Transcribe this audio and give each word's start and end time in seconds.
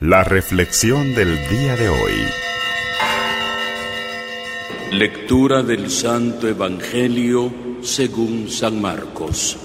La 0.00 0.22
reflexión 0.22 1.14
del 1.14 1.38
día 1.48 1.74
de 1.74 1.88
hoy. 1.88 2.12
Lectura 4.92 5.62
del 5.62 5.90
Santo 5.90 6.46
Evangelio 6.46 7.50
según 7.80 8.50
San 8.50 8.78
Marcos. 8.78 9.56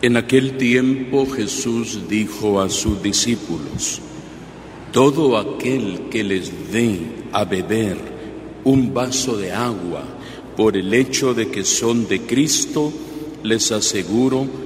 En 0.00 0.16
aquel 0.16 0.56
tiempo 0.58 1.26
Jesús 1.26 2.08
dijo 2.08 2.60
a 2.60 2.70
sus 2.70 3.02
discípulos, 3.02 4.00
Todo 4.92 5.38
aquel 5.38 6.02
que 6.08 6.22
les 6.22 6.70
dé 6.70 7.00
a 7.32 7.44
beber 7.44 7.96
un 8.62 8.94
vaso 8.94 9.36
de 9.36 9.50
agua 9.50 10.04
por 10.56 10.76
el 10.76 10.94
hecho 10.94 11.34
de 11.34 11.50
que 11.50 11.64
son 11.64 12.06
de 12.06 12.20
Cristo, 12.20 12.92
les 13.42 13.72
aseguro 13.72 14.65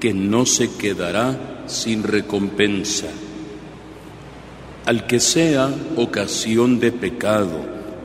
que 0.00 0.14
no 0.14 0.46
se 0.46 0.70
quedará 0.76 1.64
sin 1.66 2.02
recompensa. 2.02 3.08
Al 4.86 5.06
que 5.06 5.20
sea 5.20 5.70
ocasión 5.96 6.80
de 6.80 6.92
pecado 6.92 7.60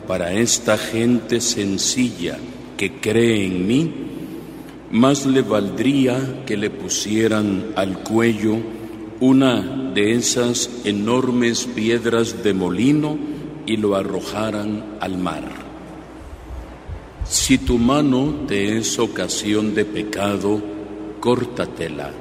para 0.08 0.34
esta 0.34 0.78
gente 0.78 1.40
sencilla 1.40 2.38
que 2.78 3.00
cree 3.00 3.46
en 3.46 3.68
mí, 3.68 3.94
más 4.92 5.26
le 5.26 5.42
valdría 5.42 6.44
que 6.46 6.58
le 6.58 6.70
pusieran 6.70 7.72
al 7.76 8.00
cuello 8.00 8.58
una 9.20 9.92
de 9.94 10.14
esas 10.14 10.70
enormes 10.84 11.66
piedras 11.66 12.44
de 12.44 12.54
molino 12.54 13.18
y 13.66 13.78
lo 13.78 13.96
arrojaran 13.96 14.98
al 15.00 15.18
mar. 15.18 15.44
Si 17.26 17.58
tu 17.58 17.78
mano 17.78 18.44
te 18.48 18.78
es 18.78 19.00
ocasión 19.00 19.74
de 19.74 19.86
pecado, 19.86 20.73
córtatela, 21.24 22.12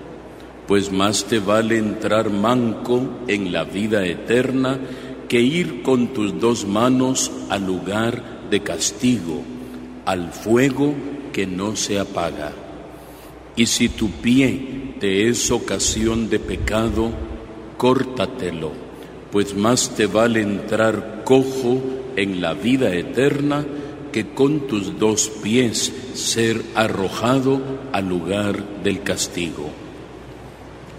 pues 0.68 0.92
más 0.92 1.24
te 1.24 1.40
vale 1.40 1.76
entrar 1.76 2.30
manco 2.30 3.02
en 3.26 3.50
la 3.50 3.64
vida 3.64 4.06
eterna 4.06 4.78
que 5.28 5.40
ir 5.40 5.82
con 5.82 6.12
tus 6.12 6.38
dos 6.38 6.68
manos 6.68 7.32
al 7.50 7.66
lugar 7.66 8.22
de 8.48 8.60
castigo, 8.60 9.42
al 10.04 10.30
fuego 10.30 10.94
que 11.32 11.48
no 11.48 11.74
se 11.74 11.98
apaga. 11.98 12.52
Y 13.56 13.66
si 13.66 13.88
tu 13.88 14.08
pie 14.08 14.94
te 15.00 15.28
es 15.28 15.50
ocasión 15.50 16.30
de 16.30 16.38
pecado, 16.38 17.10
córtatelo, 17.78 18.70
pues 19.32 19.56
más 19.56 19.96
te 19.96 20.06
vale 20.06 20.42
entrar 20.42 21.22
cojo 21.24 21.82
en 22.14 22.40
la 22.40 22.54
vida 22.54 22.94
eterna 22.94 23.66
que 24.12 24.28
con 24.28 24.66
tus 24.68 24.98
dos 24.98 25.28
pies 25.42 25.92
ser 26.14 26.62
arrojado 26.74 27.60
al 27.92 28.08
lugar 28.08 28.82
del 28.84 29.02
castigo. 29.02 29.70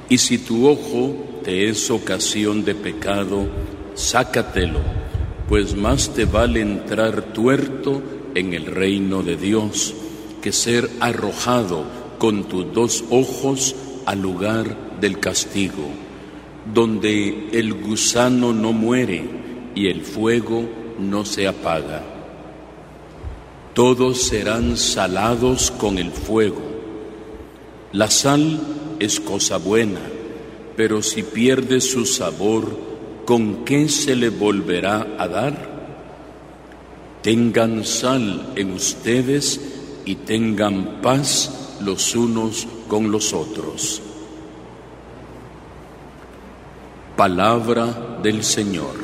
Y 0.10 0.18
si 0.18 0.40
tu 0.40 0.68
ojo 0.68 1.42
te 1.44 1.70
es 1.70 1.90
ocasión 1.92 2.66
de 2.66 2.76
pecado, 2.76 3.48
sácatelo, 3.94 4.80
pues 5.48 5.76
más 5.76 6.14
te 6.14 6.26
vale 6.26 6.62
entrar 6.62 7.34
tuerto 7.34 8.02
en 8.34 8.54
el 8.54 8.66
reino 8.66 9.22
de 9.22 9.38
Dios 9.38 9.94
que 10.42 10.52
ser 10.52 10.90
arrojado 11.00 11.86
con 12.18 12.46
tus 12.46 12.74
dos 12.74 13.04
ojos 13.12 13.76
al 14.06 14.22
lugar 14.22 15.00
del 15.00 15.20
castigo, 15.20 15.88
donde 16.74 17.50
el 17.52 17.74
gusano 17.74 18.54
no 18.54 18.74
muere 18.74 19.24
y 19.76 19.88
el 19.88 20.02
fuego 20.02 20.68
no 21.00 21.26
se 21.26 21.48
apaga 21.48 22.13
todos 23.74 24.22
serán 24.22 24.78
salados 24.78 25.72
con 25.72 25.98
el 25.98 26.12
fuego. 26.12 26.62
La 27.92 28.10
sal 28.12 28.60
es 29.00 29.20
cosa 29.20 29.58
buena, 29.58 30.00
pero 30.78 31.02
si 31.02 31.24
pierde 31.24 31.82
su 31.82 32.06
sabor, 32.06 32.78
¿con 33.26 33.66
qué 33.66 33.90
se 33.90 34.16
le 34.16 34.30
volverá 34.30 35.16
a 35.18 35.28
dar? 35.28 35.74
Tengan 37.24 37.84
sal 37.84 38.54
en 38.56 38.74
ustedes 38.74 39.60
y 40.06 40.16
tengan 40.16 41.02
paz 41.02 41.78
los 41.82 42.16
unos 42.16 42.68
con 42.88 43.12
los 43.12 43.34
otros. 43.34 44.02
Palabra 47.16 48.20
del 48.22 48.44
Señor. 48.44 49.03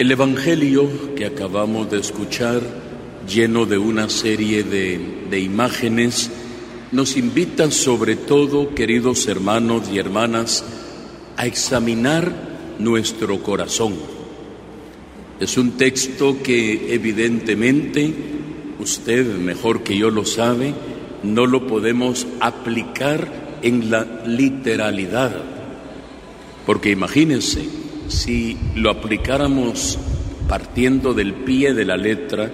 El 0.00 0.10
Evangelio 0.10 1.14
que 1.14 1.26
acabamos 1.26 1.90
de 1.90 2.00
escuchar, 2.00 2.62
lleno 3.28 3.66
de 3.66 3.76
una 3.76 4.08
serie 4.08 4.62
de, 4.62 5.38
imágenes, 5.38 6.30
nos 6.90 7.18
invita 7.18 7.70
sobre 7.70 8.16
todo, 8.16 8.74
queridos 8.74 9.26
hermanos 9.26 9.90
y 9.92 9.98
hermanas, 9.98 10.64
a 11.36 11.44
examinar 11.44 12.32
nuestro 12.78 13.42
corazón. 13.42 13.94
Es 15.38 15.58
un 15.58 15.72
texto 15.72 16.42
que 16.42 16.94
evidentemente, 16.94 18.10
usted 18.78 19.26
mejor 19.26 19.82
que 19.82 19.98
yo 19.98 20.08
lo 20.08 20.24
sabe, 20.24 20.72
no 21.22 21.44
lo 21.44 21.66
podemos 21.66 22.26
aplicar 22.40 23.58
en 23.60 23.90
la 23.90 24.22
literalidad. 24.24 25.36
Porque 26.64 26.88
imagínense, 26.88 27.89
si 28.10 28.58
lo 28.74 28.90
aplicáramos 28.90 29.98
partiendo 30.48 31.14
del 31.14 31.32
pie 31.32 31.72
de 31.74 31.84
la 31.84 31.96
letra, 31.96 32.50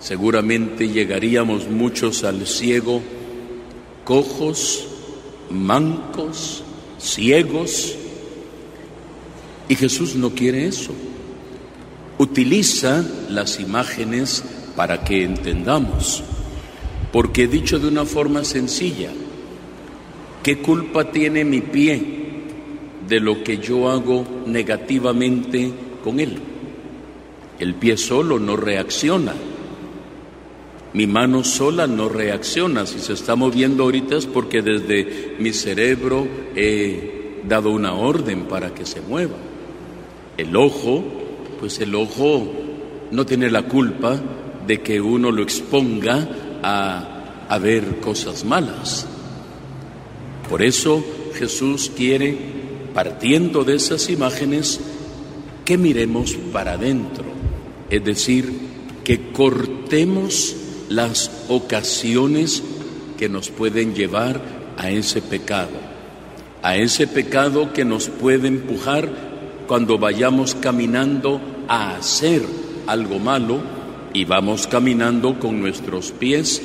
seguramente 0.00 0.88
llegaríamos 0.88 1.68
muchos 1.68 2.24
al 2.24 2.46
ciego, 2.46 3.02
cojos, 4.04 4.86
mancos, 5.50 6.62
ciegos, 6.98 7.94
y 9.68 9.74
Jesús 9.74 10.16
no 10.16 10.30
quiere 10.30 10.66
eso. 10.66 10.92
Utiliza 12.16 13.04
las 13.28 13.60
imágenes 13.60 14.42
para 14.74 15.04
que 15.04 15.24
entendamos, 15.24 16.24
porque 17.12 17.46
dicho 17.46 17.78
de 17.78 17.88
una 17.88 18.06
forma 18.06 18.44
sencilla, 18.44 19.10
¿qué 20.42 20.58
culpa 20.58 21.12
tiene 21.12 21.44
mi 21.44 21.60
pie? 21.60 22.17
De 23.08 23.20
lo 23.20 23.42
que 23.42 23.58
yo 23.58 23.88
hago 23.88 24.24
negativamente 24.46 25.72
con 26.04 26.20
él. 26.20 26.38
El 27.58 27.74
pie 27.74 27.96
solo 27.96 28.38
no 28.38 28.56
reacciona. 28.56 29.34
Mi 30.92 31.06
mano 31.06 31.42
sola 31.42 31.86
no 31.86 32.08
reacciona. 32.08 32.86
Si 32.86 32.98
se 32.98 33.14
está 33.14 33.34
moviendo 33.34 33.84
ahorita 33.84 34.16
es 34.16 34.26
porque 34.26 34.62
desde 34.62 35.36
mi 35.38 35.52
cerebro 35.52 36.26
he 36.54 37.40
dado 37.44 37.70
una 37.70 37.94
orden 37.94 38.44
para 38.44 38.74
que 38.74 38.86
se 38.86 39.00
mueva. 39.00 39.36
El 40.36 40.54
ojo, 40.54 41.02
pues 41.58 41.80
el 41.80 41.94
ojo 41.94 42.52
no 43.10 43.26
tiene 43.26 43.50
la 43.50 43.62
culpa 43.62 44.20
de 44.66 44.80
que 44.82 45.00
uno 45.00 45.32
lo 45.32 45.42
exponga 45.42 46.28
a, 46.62 47.46
a 47.48 47.58
ver 47.58 48.00
cosas 48.00 48.44
malas. 48.44 49.06
Por 50.48 50.62
eso 50.62 51.04
Jesús 51.34 51.90
quiere 51.94 52.57
partiendo 52.94 53.64
de 53.64 53.76
esas 53.76 54.08
imágenes, 54.10 54.80
que 55.64 55.76
miremos 55.76 56.34
para 56.52 56.72
adentro, 56.72 57.24
es 57.90 58.02
decir, 58.04 58.50
que 59.04 59.32
cortemos 59.32 60.56
las 60.88 61.30
ocasiones 61.48 62.62
que 63.18 63.28
nos 63.28 63.50
pueden 63.50 63.94
llevar 63.94 64.40
a 64.78 64.90
ese 64.90 65.20
pecado, 65.20 65.76
a 66.62 66.76
ese 66.76 67.06
pecado 67.06 67.72
que 67.72 67.84
nos 67.84 68.08
puede 68.08 68.48
empujar 68.48 69.08
cuando 69.66 69.98
vayamos 69.98 70.54
caminando 70.54 71.40
a 71.68 71.96
hacer 71.96 72.42
algo 72.86 73.18
malo 73.18 73.60
y 74.14 74.24
vamos 74.24 74.66
caminando 74.66 75.38
con 75.38 75.60
nuestros 75.60 76.12
pies, 76.12 76.62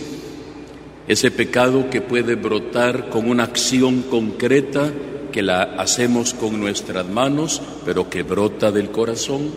ese 1.07 1.31
pecado 1.31 1.89
que 1.89 1.99
puede 1.99 2.35
brotar 2.35 3.09
con 3.09 3.29
una 3.29 3.43
acción 3.43 4.03
concreta 4.03 4.91
que 5.33 5.41
la 5.41 5.63
hacemos 5.63 6.33
con 6.33 6.59
nuestras 6.61 7.05
manos, 7.09 7.61
pero 7.83 8.09
que 8.09 8.23
brota 8.23 8.71
del 8.71 8.91
corazón, 8.91 9.49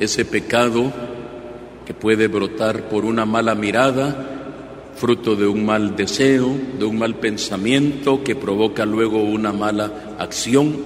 ese 0.00 0.26
pecado 0.26 0.92
que 1.86 1.94
puede 1.94 2.26
brotar 2.26 2.90
por 2.90 3.04
una 3.04 3.24
mala 3.24 3.54
mirada, 3.54 4.92
fruto 4.96 5.36
de 5.36 5.46
un 5.46 5.64
mal 5.64 5.94
deseo, 5.94 6.54
de 6.78 6.84
un 6.84 6.98
mal 6.98 7.14
pensamiento 7.14 8.24
que 8.24 8.34
provoca 8.34 8.84
luego 8.84 9.22
una 9.22 9.52
mala 9.52 10.16
acción. 10.18 10.76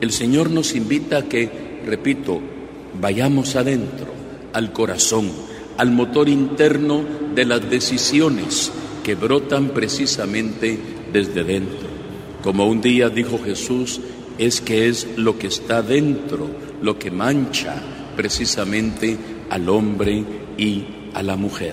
El 0.00 0.10
Señor 0.10 0.50
nos 0.50 0.74
invita 0.74 1.18
a 1.18 1.22
que, 1.22 1.80
repito, 1.86 2.40
vayamos 3.00 3.54
adentro, 3.54 4.08
al 4.52 4.72
corazón, 4.72 5.30
al 5.78 5.92
motor 5.92 6.28
interno 6.28 7.04
de 7.34 7.44
las 7.44 7.70
decisiones 7.70 8.72
que 9.04 9.14
brotan 9.14 9.68
precisamente 9.68 10.76
desde 11.12 11.44
dentro. 11.44 11.93
Como 12.44 12.66
un 12.66 12.82
día 12.82 13.08
dijo 13.08 13.40
Jesús, 13.42 14.02
es 14.36 14.60
que 14.60 14.86
es 14.86 15.16
lo 15.16 15.38
que 15.38 15.46
está 15.46 15.80
dentro, 15.80 16.46
lo 16.82 16.98
que 16.98 17.10
mancha 17.10 17.74
precisamente 18.14 19.16
al 19.48 19.66
hombre 19.70 20.22
y 20.58 20.84
a 21.14 21.22
la 21.22 21.36
mujer. 21.36 21.72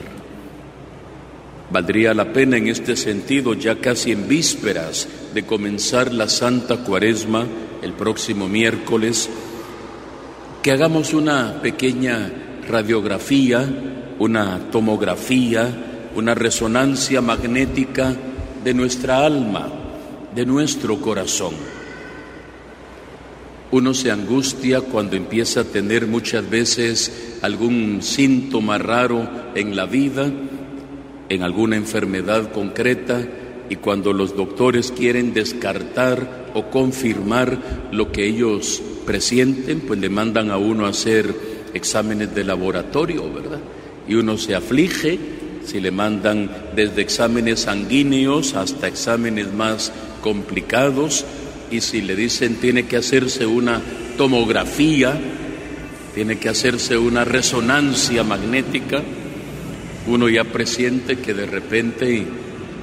Valdría 1.72 2.14
la 2.14 2.32
pena 2.32 2.56
en 2.56 2.70
este 2.70 2.96
sentido, 2.96 3.54
ya 3.54 3.82
casi 3.82 4.14
en 4.14 4.30
vísperas 4.30 5.10
de 5.34 5.44
comenzar 5.44 6.14
la 6.14 6.30
Santa 6.30 6.78
Cuaresma 6.86 7.46
el 7.82 7.92
próximo 7.92 8.48
miércoles, 8.48 9.30
que 10.64 10.72
hagamos 10.72 11.14
una 11.14 11.62
pequeña 11.62 12.32
radiografía, 12.66 13.68
una 14.20 14.72
tomografía, 14.72 15.68
una 16.16 16.34
resonancia 16.34 17.20
magnética 17.20 18.16
de 18.64 18.74
nuestra 18.74 19.26
alma, 19.26 19.81
de 20.36 20.46
nuestro 20.46 21.02
corazón. 21.02 21.54
Uno 23.72 23.94
se 23.94 24.12
angustia 24.12 24.82
cuando 24.82 25.16
empieza 25.16 25.62
a 25.62 25.64
tener 25.64 26.06
muchas 26.08 26.50
veces 26.50 27.40
algún 27.42 28.02
síntoma 28.02 28.78
raro 28.78 29.30
en 29.56 29.76
la 29.76 29.86
vida, 29.86 30.30
en 31.30 31.44
alguna 31.44 31.78
enfermedad 31.78 32.52
concreta, 32.52 33.26
y 33.70 33.78
cuando 33.78 34.12
los 34.12 34.36
doctores 34.36 34.92
quieren 34.92 35.34
descartar 35.34 36.50
o 36.54 36.70
confirmar 36.70 37.88
lo 37.94 38.12
que 38.12 38.28
ellos 38.28 38.82
presienten, 39.06 39.80
pues 39.80 39.98
le 40.02 40.10
mandan 40.10 40.52
a 40.52 40.58
uno 40.58 40.86
a 40.86 40.90
hacer 40.90 41.34
exámenes 41.74 42.36
de 42.36 42.44
laboratorio, 42.44 43.32
¿verdad? 43.34 43.62
Y 44.10 44.16
uno 44.16 44.38
se 44.38 44.56
aflige 44.56 45.18
si 45.64 45.80
le 45.80 45.92
mandan 45.92 46.52
desde 46.76 47.02
exámenes 47.02 47.62
sanguíneos 47.62 48.56
hasta 48.56 48.90
exámenes 48.90 49.54
más 49.54 49.94
complicados 50.22 51.26
y 51.72 51.82
si 51.82 52.02
le 52.02 52.16
dicen 52.16 52.56
tiene 52.56 52.86
que 52.86 52.98
hacerse 52.98 53.46
una 53.46 53.82
tomografía, 54.18 55.20
tiene 56.14 56.38
que 56.38 56.50
hacerse 56.50 56.98
una 56.98 57.24
resonancia 57.24 58.24
magnética, 58.24 59.02
uno 60.08 60.30
ya 60.30 60.44
presiente 60.44 61.18
que 61.18 61.34
de 61.34 61.46
repente 61.46 62.26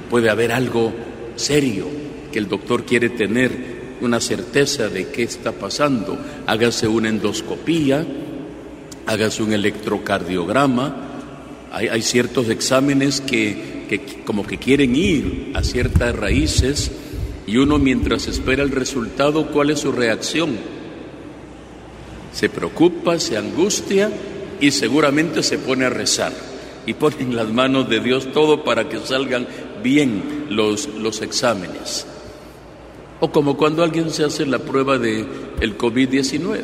puede 0.09 0.29
haber 0.29 0.51
algo 0.51 0.93
serio 1.35 1.87
que 2.31 2.39
el 2.39 2.47
doctor 2.47 2.85
quiere 2.85 3.09
tener 3.09 3.79
una 4.01 4.19
certeza 4.19 4.89
de 4.89 5.07
qué 5.09 5.23
está 5.23 5.51
pasando. 5.51 6.17
Hágase 6.47 6.87
una 6.87 7.09
endoscopía, 7.09 8.05
hágase 9.05 9.43
un 9.43 9.53
electrocardiograma. 9.53 11.05
Hay, 11.71 12.01
ciertos 12.01 12.49
exámenes 12.49 13.21
que, 13.21 13.85
que 13.87 14.23
como 14.25 14.45
que 14.45 14.57
quieren 14.57 14.95
ir 14.95 15.51
a 15.53 15.63
ciertas 15.63 16.15
raíces 16.15 16.91
y 17.49 17.57
uno 17.57 17.79
mientras 17.79 18.27
espera 18.27 18.61
el 18.61 18.69
resultado, 18.69 19.47
¿cuál 19.47 19.71
es 19.71 19.79
su 19.79 19.91
reacción? 19.91 20.55
Se 22.31 22.47
preocupa, 22.47 23.17
se 23.17 23.37
angustia 23.37 24.11
y 24.61 24.69
seguramente 24.69 25.41
se 25.41 25.57
pone 25.57 25.85
a 25.85 25.89
rezar 25.89 26.31
y 26.85 26.93
pone 26.93 27.15
en 27.21 27.35
las 27.35 27.51
manos 27.51 27.89
de 27.89 28.01
Dios 28.01 28.31
todo 28.33 28.63
para 28.63 28.87
que 28.87 28.99
salgan 28.99 29.47
bien 29.81 30.45
los, 30.49 30.89
los 30.89 31.23
exámenes. 31.23 32.05
O 33.19 33.31
como 33.31 33.57
cuando 33.57 33.83
alguien 33.83 34.11
se 34.11 34.25
hace 34.25 34.45
la 34.45 34.59
prueba 34.59 34.99
de 34.99 35.25
el 35.59 35.75
COVID-19. 35.75 36.59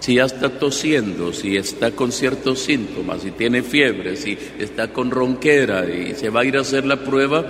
Si 0.00 0.16
ya 0.16 0.24
está 0.26 0.58
tosiendo, 0.58 1.32
si 1.32 1.56
está 1.56 1.92
con 1.92 2.12
ciertos 2.12 2.58
síntomas, 2.58 3.22
si 3.22 3.30
tiene 3.30 3.62
fiebre, 3.62 4.16
si 4.16 4.36
está 4.58 4.92
con 4.92 5.10
ronquera 5.10 5.88
y 5.88 6.14
se 6.16 6.28
va 6.28 6.42
a 6.42 6.44
ir 6.44 6.58
a 6.58 6.60
hacer 6.60 6.84
la 6.84 6.96
prueba, 6.96 7.46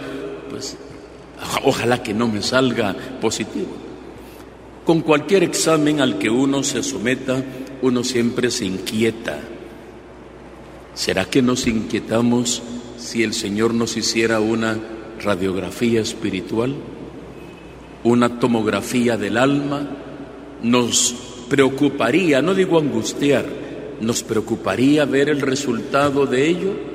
pues 0.49 0.77
ojalá 1.65 2.03
que 2.03 2.15
no 2.15 2.29
me 2.29 2.43
salga 2.43 2.95
positivo. 3.21 3.71
Con 4.85 5.01
cualquier 5.01 5.45
examen 5.45 6.01
al 6.01 6.19
que 6.19 6.29
uno 6.29 6.63
se 6.63 6.83
someta, 6.83 7.43
uno 7.83 8.03
siempre 8.03 8.51
se 8.51 8.65
inquieta. 8.65 9.39
¿Será 10.95 11.25
que 11.25 11.41
nos 11.41 11.67
inquietamos 11.67 12.63
si 12.99 13.23
el 13.23 13.33
Señor 13.33 13.75
nos 13.75 13.97
hiciera 13.97 14.41
una 14.41 14.79
radiografía 15.23 16.01
espiritual? 16.01 16.75
una 18.05 18.41
tomografía 18.41 19.17
del 19.17 19.37
alma, 19.37 19.89
nos 20.63 21.15
preocuparía, 21.49 22.43
no 22.43 22.55
digo 22.55 22.79
angustiar, 22.79 23.47
nos 24.01 24.23
preocuparía 24.23 25.05
ver 25.05 25.29
el 25.29 25.41
resultado 25.41 26.27
de 26.27 26.49
ello. 26.49 26.92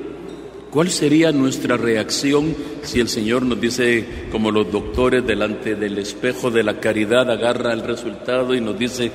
¿Cuál 0.70 0.90
sería 0.90 1.32
nuestra 1.32 1.76
reacción 1.76 2.54
si 2.82 3.00
el 3.00 3.08
Señor 3.08 3.42
nos 3.42 3.60
dice, 3.60 4.04
como 4.30 4.50
los 4.50 4.70
doctores 4.70 5.26
delante 5.26 5.74
del 5.74 5.98
espejo 5.98 6.50
de 6.50 6.62
la 6.62 6.78
caridad, 6.78 7.30
agarra 7.30 7.72
el 7.72 7.82
resultado 7.82 8.54
y 8.54 8.60
nos 8.60 8.78
dice, 8.78 9.10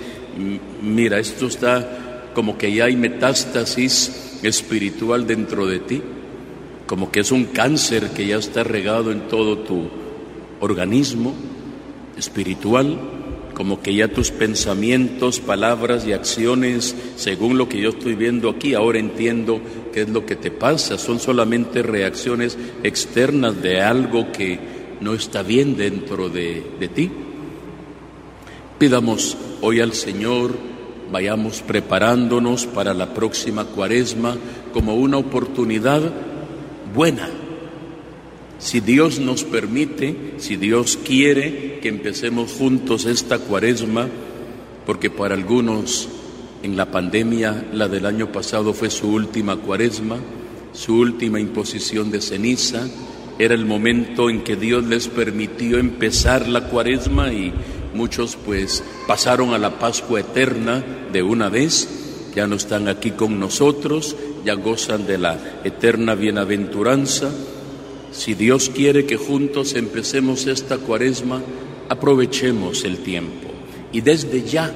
mira, 0.81 1.19
esto 1.19 1.47
está 1.47 2.31
como 2.33 2.57
que 2.57 2.73
ya 2.73 2.85
hay 2.85 2.95
metástasis 2.95 4.39
espiritual 4.41 5.27
dentro 5.27 5.67
de 5.67 5.79
ti, 5.79 6.01
como 6.87 7.11
que 7.11 7.19
es 7.19 7.31
un 7.31 7.45
cáncer 7.45 8.09
que 8.09 8.25
ya 8.25 8.37
está 8.37 8.63
regado 8.63 9.11
en 9.11 9.27
todo 9.27 9.59
tu 9.59 9.89
organismo? 10.59 11.33
espiritual, 12.17 12.99
como 13.53 13.81
que 13.81 13.93
ya 13.93 14.07
tus 14.07 14.31
pensamientos, 14.31 15.39
palabras 15.39 16.07
y 16.07 16.13
acciones, 16.13 16.95
según 17.15 17.57
lo 17.57 17.69
que 17.69 17.81
yo 17.81 17.89
estoy 17.89 18.15
viendo 18.15 18.49
aquí, 18.49 18.73
ahora 18.73 18.99
entiendo 18.99 19.61
qué 19.93 20.01
es 20.01 20.09
lo 20.09 20.25
que 20.25 20.35
te 20.35 20.51
pasa, 20.51 20.97
son 20.97 21.19
solamente 21.19 21.83
reacciones 21.83 22.57
externas 22.83 23.61
de 23.61 23.81
algo 23.81 24.31
que 24.31 24.59
no 24.99 25.13
está 25.13 25.43
bien 25.43 25.77
dentro 25.77 26.29
de, 26.29 26.63
de 26.79 26.87
ti. 26.87 27.11
Pidamos 28.79 29.37
hoy 29.61 29.79
al 29.79 29.93
Señor, 29.93 30.51
vayamos 31.11 31.61
preparándonos 31.61 32.65
para 32.65 32.93
la 32.93 33.13
próxima 33.13 33.65
cuaresma 33.65 34.35
como 34.73 34.95
una 34.95 35.17
oportunidad 35.17 36.01
buena 36.93 37.29
si 38.63 38.79
Dios 38.79 39.19
nos 39.19 39.43
permite, 39.43 40.35
si 40.37 40.55
Dios 40.55 40.97
quiere 41.03 41.79
que 41.81 41.89
empecemos 41.89 42.53
juntos 42.53 43.05
esta 43.05 43.37
cuaresma, 43.37 44.07
porque 44.85 45.09
para 45.09 45.35
algunos 45.35 46.07
en 46.63 46.77
la 46.77 46.89
pandemia, 46.89 47.67
la 47.73 47.89
del 47.89 48.05
año 48.05 48.31
pasado 48.31 48.73
fue 48.73 48.89
su 48.89 49.09
última 49.09 49.57
cuaresma, 49.57 50.17
su 50.71 50.95
última 50.97 51.39
imposición 51.39 52.09
de 52.09 52.21
ceniza, 52.21 52.87
era 53.37 53.53
el 53.53 53.65
momento 53.65 54.29
en 54.29 54.43
que 54.43 54.55
Dios 54.55 54.85
les 54.85 55.09
permitió 55.09 55.77
empezar 55.77 56.47
la 56.47 56.69
cuaresma 56.69 57.33
y 57.33 57.53
muchos 57.93 58.37
pues 58.37 58.83
pasaron 59.07 59.53
a 59.53 59.57
la 59.57 59.77
Pascua 59.77 60.21
eterna 60.21 60.83
de 61.11 61.21
una 61.21 61.49
vez, 61.49 61.89
ya 62.33 62.47
no 62.47 62.55
están 62.55 62.87
aquí 62.87 63.11
con 63.11 63.39
nosotros, 63.39 64.15
ya 64.45 64.53
gozan 64.53 65.05
de 65.05 65.17
la 65.17 65.37
eterna 65.63 66.15
bienaventuranza. 66.15 67.29
Si 68.11 68.35
Dios 68.35 68.71
quiere 68.73 69.05
que 69.05 69.17
juntos 69.17 69.73
empecemos 69.73 70.47
esta 70.47 70.77
cuaresma, 70.77 71.41
aprovechemos 71.89 72.83
el 72.83 72.99
tiempo. 72.99 73.49
Y 73.91 74.01
desde 74.01 74.43
ya, 74.43 74.73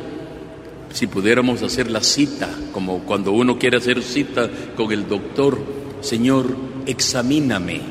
si 0.94 1.08
pudiéramos 1.08 1.62
hacer 1.64 1.92
la 1.92 2.02
cita, 2.02 2.50
como 2.72 3.00
cuando 3.00 3.32
uno 3.32 3.60
quiere 3.60 3.78
hacer 3.78 4.02
cita 4.02 4.50
con 4.76 4.92
el 4.92 5.08
doctor, 5.08 5.60
Señor, 6.02 6.56
examíname. 6.86 7.82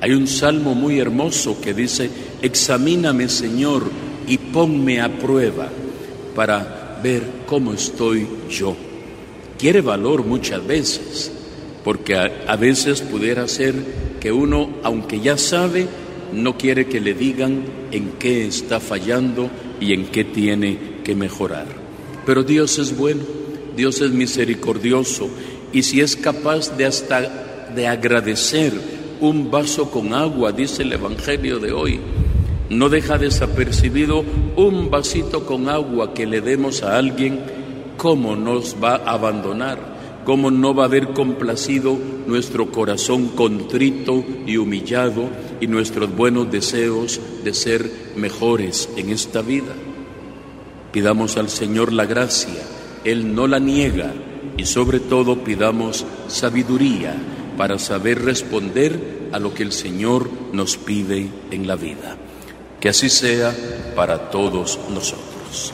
Hay 0.00 0.12
un 0.12 0.26
salmo 0.26 0.74
muy 0.74 0.98
hermoso 0.98 1.60
que 1.60 1.74
dice, 1.74 2.10
examíname 2.42 3.28
Señor 3.28 3.84
y 4.26 4.38
ponme 4.38 5.00
a 5.00 5.08
prueba 5.18 5.68
para 6.34 7.00
ver 7.02 7.22
cómo 7.46 7.72
estoy 7.72 8.26
yo. 8.50 8.76
Quiere 9.58 9.80
valor 9.80 10.24
muchas 10.24 10.66
veces, 10.66 11.32
porque 11.84 12.16
a, 12.16 12.56
veces 12.56 13.00
pudiera 13.00 13.46
ser 13.48 13.74
que 14.20 14.32
uno, 14.32 14.70
aunque 14.82 15.20
ya 15.20 15.36
sabe, 15.36 15.86
no 16.32 16.56
quiere 16.56 16.86
que 16.86 17.00
le 17.00 17.14
digan 17.14 17.62
en 17.90 18.12
qué 18.18 18.46
está 18.46 18.80
fallando 18.80 19.50
y 19.80 19.92
en 19.92 20.06
qué 20.06 20.24
tiene 20.24 20.78
que 21.04 21.14
mejorar. 21.14 21.81
Pero 22.24 22.42
Dios 22.42 22.78
es 22.78 22.96
bueno, 22.96 23.22
Dios 23.76 24.00
es 24.00 24.10
misericordioso 24.10 25.28
y 25.72 25.82
si 25.82 26.00
es 26.00 26.16
capaz 26.16 26.76
de 26.76 26.86
hasta 26.86 27.68
de 27.74 27.86
agradecer 27.86 28.72
un 29.20 29.50
vaso 29.50 29.90
con 29.90 30.12
agua, 30.12 30.52
dice 30.52 30.82
el 30.82 30.92
Evangelio 30.92 31.58
de 31.58 31.72
hoy, 31.72 32.00
no 32.68 32.88
deja 32.88 33.18
desapercibido 33.18 34.24
un 34.56 34.90
vasito 34.90 35.46
con 35.46 35.68
agua 35.68 36.14
que 36.14 36.26
le 36.26 36.40
demos 36.40 36.82
a 36.82 36.98
alguien, 36.98 37.40
¿cómo 37.96 38.36
nos 38.36 38.76
va 38.82 38.96
a 38.96 39.12
abandonar? 39.12 39.92
¿Cómo 40.24 40.50
no 40.50 40.72
va 40.72 40.84
a 40.84 40.86
haber 40.86 41.08
complacido 41.08 41.98
nuestro 42.26 42.70
corazón 42.70 43.28
contrito 43.28 44.24
y 44.46 44.56
humillado 44.56 45.28
y 45.60 45.66
nuestros 45.66 46.14
buenos 46.14 46.50
deseos 46.50 47.20
de 47.42 47.52
ser 47.52 47.90
mejores 48.16 48.88
en 48.96 49.10
esta 49.10 49.42
vida? 49.42 49.74
Pidamos 50.92 51.38
al 51.38 51.48
Señor 51.48 51.92
la 51.92 52.04
gracia, 52.04 52.62
Él 53.04 53.34
no 53.34 53.46
la 53.46 53.58
niega 53.58 54.12
y 54.56 54.66
sobre 54.66 55.00
todo 55.00 55.42
pidamos 55.42 56.04
sabiduría 56.28 57.16
para 57.56 57.78
saber 57.78 58.22
responder 58.22 59.28
a 59.32 59.38
lo 59.38 59.54
que 59.54 59.62
el 59.62 59.72
Señor 59.72 60.28
nos 60.52 60.76
pide 60.76 61.28
en 61.50 61.66
la 61.66 61.76
vida. 61.76 62.16
Que 62.78 62.90
así 62.90 63.08
sea 63.08 63.54
para 63.96 64.30
todos 64.30 64.78
nosotros. 64.90 65.72